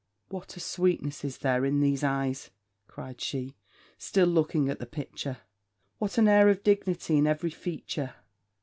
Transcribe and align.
What 0.29 0.57
a 0.57 0.59
sweetness 0.59 1.23
is 1.23 1.37
there 1.37 1.63
in 1.63 1.79
these 1.79 2.03
eyes!' 2.03 2.49
cried 2.87 3.21
she, 3.21 3.55
still 3.99 4.25
looking 4.25 4.67
on 4.67 4.77
the 4.79 4.87
picture. 4.87 5.37
'What 5.99 6.17
an 6.17 6.27
air 6.27 6.49
of 6.49 6.63
dignity 6.63 7.17
in 7.19 7.27
every 7.27 7.51
feature! 7.51 8.15